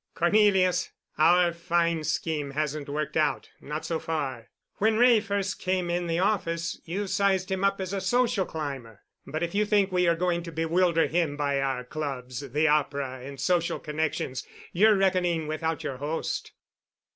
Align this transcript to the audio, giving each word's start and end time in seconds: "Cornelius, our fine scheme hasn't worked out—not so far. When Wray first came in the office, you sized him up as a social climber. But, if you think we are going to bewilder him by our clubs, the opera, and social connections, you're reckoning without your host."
"Cornelius, 0.15 0.89
our 1.19 1.53
fine 1.53 2.03
scheme 2.03 2.49
hasn't 2.53 2.89
worked 2.89 3.15
out—not 3.15 3.85
so 3.85 3.99
far. 3.99 4.49
When 4.77 4.97
Wray 4.97 5.19
first 5.19 5.59
came 5.59 5.91
in 5.91 6.07
the 6.07 6.17
office, 6.17 6.81
you 6.85 7.05
sized 7.05 7.51
him 7.51 7.63
up 7.63 7.79
as 7.79 7.93
a 7.93 8.01
social 8.01 8.47
climber. 8.47 9.01
But, 9.27 9.43
if 9.43 9.53
you 9.53 9.63
think 9.63 9.91
we 9.91 10.07
are 10.07 10.15
going 10.15 10.41
to 10.41 10.51
bewilder 10.51 11.05
him 11.05 11.37
by 11.37 11.61
our 11.61 11.83
clubs, 11.83 12.39
the 12.39 12.67
opera, 12.67 13.19
and 13.23 13.39
social 13.39 13.77
connections, 13.77 14.43
you're 14.73 14.95
reckoning 14.97 15.45
without 15.45 15.83
your 15.83 15.97
host." 15.97 16.53